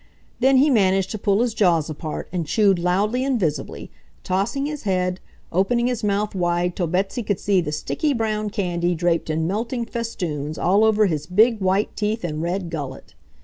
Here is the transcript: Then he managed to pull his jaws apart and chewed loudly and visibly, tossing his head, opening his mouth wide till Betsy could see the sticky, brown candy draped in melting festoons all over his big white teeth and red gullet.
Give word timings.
Then 0.39 0.57
he 0.57 0.71
managed 0.71 1.11
to 1.11 1.19
pull 1.19 1.41
his 1.41 1.53
jaws 1.53 1.87
apart 1.87 2.27
and 2.33 2.47
chewed 2.47 2.79
loudly 2.79 3.23
and 3.23 3.39
visibly, 3.39 3.91
tossing 4.23 4.65
his 4.65 4.81
head, 4.81 5.19
opening 5.51 5.85
his 5.85 6.03
mouth 6.03 6.33
wide 6.33 6.75
till 6.75 6.87
Betsy 6.87 7.21
could 7.21 7.39
see 7.39 7.61
the 7.61 7.71
sticky, 7.71 8.11
brown 8.13 8.49
candy 8.49 8.95
draped 8.95 9.29
in 9.29 9.45
melting 9.45 9.85
festoons 9.85 10.57
all 10.57 10.83
over 10.83 11.05
his 11.05 11.27
big 11.27 11.59
white 11.61 11.95
teeth 11.95 12.23
and 12.23 12.41
red 12.41 12.71
gullet. 12.71 13.13